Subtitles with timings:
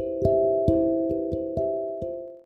[0.00, 0.29] you.